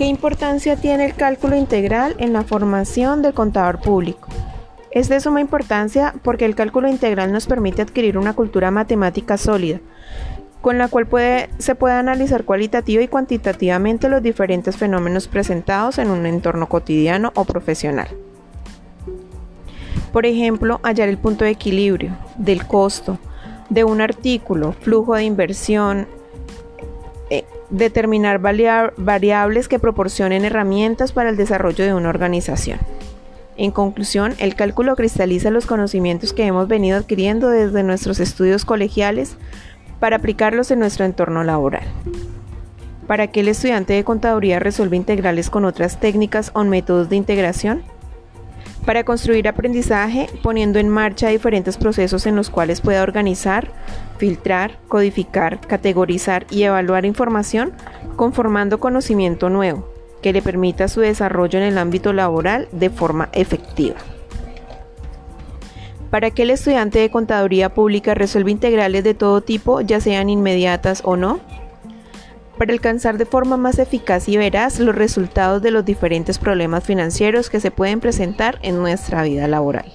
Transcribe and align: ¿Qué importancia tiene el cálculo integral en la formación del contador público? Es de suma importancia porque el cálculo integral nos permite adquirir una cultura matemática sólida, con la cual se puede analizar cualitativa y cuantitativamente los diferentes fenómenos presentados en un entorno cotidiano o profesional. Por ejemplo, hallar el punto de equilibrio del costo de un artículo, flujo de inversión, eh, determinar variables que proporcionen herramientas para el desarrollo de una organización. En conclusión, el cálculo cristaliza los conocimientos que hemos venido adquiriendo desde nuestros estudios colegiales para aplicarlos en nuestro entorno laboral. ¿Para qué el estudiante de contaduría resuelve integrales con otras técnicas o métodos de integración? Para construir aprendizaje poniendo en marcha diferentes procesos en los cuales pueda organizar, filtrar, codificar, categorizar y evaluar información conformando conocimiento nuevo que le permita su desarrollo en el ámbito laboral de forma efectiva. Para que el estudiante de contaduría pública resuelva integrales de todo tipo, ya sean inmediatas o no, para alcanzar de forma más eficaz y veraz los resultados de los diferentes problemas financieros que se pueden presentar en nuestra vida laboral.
¿Qué 0.00 0.06
importancia 0.06 0.76
tiene 0.76 1.04
el 1.04 1.14
cálculo 1.14 1.56
integral 1.56 2.16
en 2.16 2.32
la 2.32 2.42
formación 2.42 3.20
del 3.20 3.34
contador 3.34 3.82
público? 3.82 4.30
Es 4.90 5.10
de 5.10 5.20
suma 5.20 5.42
importancia 5.42 6.14
porque 6.22 6.46
el 6.46 6.54
cálculo 6.54 6.88
integral 6.88 7.32
nos 7.32 7.46
permite 7.46 7.82
adquirir 7.82 8.16
una 8.16 8.32
cultura 8.32 8.70
matemática 8.70 9.36
sólida, 9.36 9.78
con 10.62 10.78
la 10.78 10.88
cual 10.88 11.06
se 11.58 11.74
puede 11.74 11.94
analizar 11.96 12.44
cualitativa 12.44 13.02
y 13.02 13.08
cuantitativamente 13.08 14.08
los 14.08 14.22
diferentes 14.22 14.78
fenómenos 14.78 15.28
presentados 15.28 15.98
en 15.98 16.08
un 16.08 16.24
entorno 16.24 16.66
cotidiano 16.66 17.30
o 17.34 17.44
profesional. 17.44 18.08
Por 20.14 20.24
ejemplo, 20.24 20.80
hallar 20.82 21.10
el 21.10 21.18
punto 21.18 21.44
de 21.44 21.50
equilibrio 21.50 22.16
del 22.38 22.66
costo 22.66 23.18
de 23.68 23.84
un 23.84 24.00
artículo, 24.00 24.72
flujo 24.72 25.14
de 25.14 25.24
inversión, 25.24 26.08
eh, 27.28 27.44
determinar 27.70 28.40
variables 28.40 29.68
que 29.68 29.78
proporcionen 29.78 30.44
herramientas 30.44 31.12
para 31.12 31.30
el 31.30 31.36
desarrollo 31.36 31.84
de 31.84 31.94
una 31.94 32.08
organización. 32.08 32.78
En 33.56 33.70
conclusión, 33.70 34.34
el 34.38 34.54
cálculo 34.54 34.96
cristaliza 34.96 35.50
los 35.50 35.66
conocimientos 35.66 36.32
que 36.32 36.46
hemos 36.46 36.66
venido 36.66 36.98
adquiriendo 36.98 37.50
desde 37.50 37.82
nuestros 37.82 38.18
estudios 38.18 38.64
colegiales 38.64 39.36
para 39.98 40.16
aplicarlos 40.16 40.70
en 40.70 40.78
nuestro 40.78 41.04
entorno 41.04 41.44
laboral. 41.44 41.84
¿Para 43.06 43.26
qué 43.26 43.40
el 43.40 43.48
estudiante 43.48 43.92
de 43.92 44.04
contaduría 44.04 44.60
resuelve 44.60 44.96
integrales 44.96 45.50
con 45.50 45.64
otras 45.64 46.00
técnicas 46.00 46.52
o 46.54 46.64
métodos 46.64 47.08
de 47.08 47.16
integración? 47.16 47.82
Para 48.84 49.04
construir 49.04 49.46
aprendizaje 49.48 50.28
poniendo 50.42 50.78
en 50.78 50.88
marcha 50.88 51.28
diferentes 51.28 51.76
procesos 51.76 52.26
en 52.26 52.36
los 52.36 52.50
cuales 52.50 52.80
pueda 52.80 53.02
organizar, 53.02 53.70
filtrar, 54.18 54.78
codificar, 54.88 55.60
categorizar 55.60 56.46
y 56.50 56.62
evaluar 56.62 57.04
información 57.04 57.72
conformando 58.16 58.80
conocimiento 58.80 59.50
nuevo 59.50 59.86
que 60.22 60.32
le 60.32 60.42
permita 60.42 60.88
su 60.88 61.00
desarrollo 61.00 61.58
en 61.58 61.64
el 61.64 61.78
ámbito 61.78 62.12
laboral 62.12 62.68
de 62.72 62.90
forma 62.90 63.28
efectiva. 63.32 63.96
Para 66.10 66.30
que 66.30 66.42
el 66.42 66.50
estudiante 66.50 66.98
de 66.98 67.10
contaduría 67.10 67.72
pública 67.72 68.14
resuelva 68.14 68.50
integrales 68.50 69.04
de 69.04 69.14
todo 69.14 69.40
tipo, 69.42 69.80
ya 69.80 70.00
sean 70.00 70.28
inmediatas 70.28 71.02
o 71.04 71.16
no, 71.16 71.40
para 72.60 72.74
alcanzar 72.74 73.16
de 73.16 73.24
forma 73.24 73.56
más 73.56 73.78
eficaz 73.78 74.28
y 74.28 74.36
veraz 74.36 74.80
los 74.80 74.94
resultados 74.94 75.62
de 75.62 75.70
los 75.70 75.82
diferentes 75.82 76.38
problemas 76.38 76.84
financieros 76.84 77.48
que 77.48 77.58
se 77.58 77.70
pueden 77.70 78.00
presentar 78.00 78.58
en 78.60 78.76
nuestra 78.76 79.22
vida 79.22 79.48
laboral. 79.48 79.90